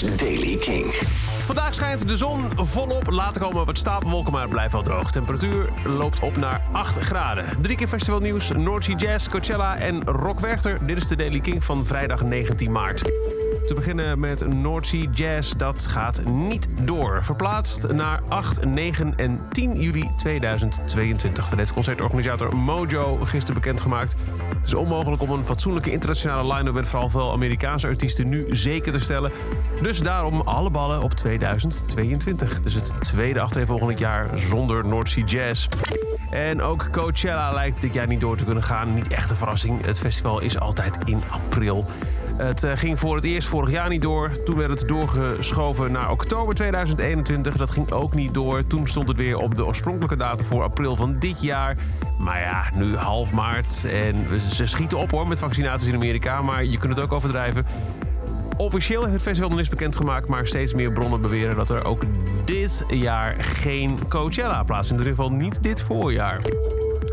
[0.00, 0.84] Daily King.
[1.44, 3.10] Vandaag schijnt de zon volop.
[3.10, 5.10] Later komen wat stapelwolken, maar blijft wel droog.
[5.10, 7.44] Temperatuur loopt op naar 8 graden.
[7.62, 10.86] Drie keer festivalnieuws, Noordzee Jazz, Coachella en Rock Werchter.
[10.86, 13.02] Dit is de Daily King van vrijdag 19 maart.
[13.72, 15.52] Te beginnen met Noordzee Jazz.
[15.56, 17.24] Dat gaat niet door.
[17.24, 21.48] Verplaatst naar 8, 9 en 10 juli 2022.
[21.48, 24.14] Dat heeft concertorganisator Mojo gisteren bekendgemaakt.
[24.56, 26.74] Het is onmogelijk om een fatsoenlijke internationale line-up...
[26.74, 29.32] met vooral veel Amerikaanse artiesten nu zeker te stellen.
[29.82, 32.60] Dus daarom alle ballen op 2022.
[32.60, 35.68] Dus het tweede achtereenvolgend jaar zonder Noordzee Jazz.
[36.30, 38.94] En ook Coachella lijkt dit jaar niet door te kunnen gaan.
[38.94, 39.84] Niet echt een verrassing.
[39.84, 41.86] Het festival is altijd in april.
[42.36, 44.30] Het eh, ging voor het eerst vorig jaar niet door.
[44.44, 47.56] Toen werd het doorgeschoven naar oktober 2021.
[47.56, 48.66] Dat ging ook niet door.
[48.66, 51.76] Toen stond het weer op de oorspronkelijke datum voor april van dit jaar.
[52.18, 53.84] Maar ja, nu half maart.
[53.84, 56.42] En ze schieten op hoor met vaccinaties in Amerika.
[56.42, 57.66] Maar je kunt het ook overdrijven.
[58.56, 62.02] Officieel heeft het festival nog niets bekendgemaakt, maar steeds meer bronnen beweren dat er ook
[62.44, 65.02] dit jaar geen Coachella plaatsvindt.
[65.02, 66.40] In ieder geval niet dit voorjaar.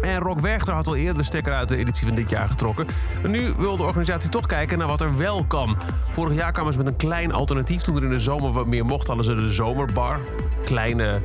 [0.02, 2.88] En Rock Werchter had al eerder de stekker uit de editie van dit jaar getrokken.
[3.22, 5.78] Maar nu wil de organisatie toch kijken naar wat er wel kan.
[6.08, 7.82] Vorig jaar kwamen ze met een klein alternatief.
[7.82, 10.20] Toen er in de zomer wat meer mocht, hadden ze de zomerbar.
[10.64, 11.22] Kleine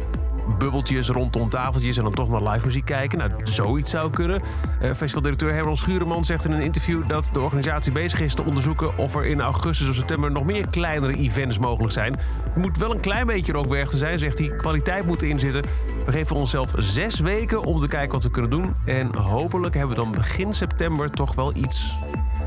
[0.58, 3.18] bubbeltjes rondom tafeltjes en dan toch naar live muziek kijken.
[3.18, 4.42] Nou, zoiets zou kunnen.
[4.82, 8.98] Uh, festivaldirecteur Herman Schureman zegt in een interview dat de organisatie bezig is te onderzoeken
[8.98, 12.16] of er in augustus of september nog meer kleinere events mogelijk zijn.
[12.54, 14.48] Er moet wel een klein beetje rookwerk te zijn, zegt hij.
[14.48, 15.64] Kwaliteit moet erin zitten.
[16.04, 18.74] We geven onszelf zes weken om te kijken wat we kunnen doen.
[18.84, 21.96] En hopelijk hebben we dan begin september toch wel iets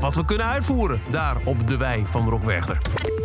[0.00, 2.78] wat we kunnen uitvoeren daar op de wei van Rockwerchter.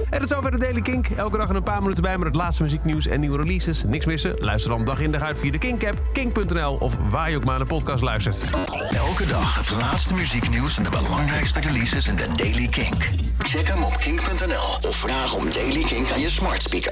[0.09, 1.07] En dat is over de Daily Kink.
[1.09, 3.83] Elke dag een paar minuten bij met het laatste muzieknieuws en nieuwe releases.
[3.83, 4.35] Niks missen?
[4.39, 7.57] Luister dan dag in dag uit via de Kink-app, kink.nl of waar je ook maar
[7.57, 8.45] naar de podcast luistert.
[8.89, 13.09] Elke dag het laatste muzieknieuws en de belangrijkste releases in de Daily Kink.
[13.39, 16.91] Check hem op kink.nl of vraag om Daily Kink aan je smart speaker.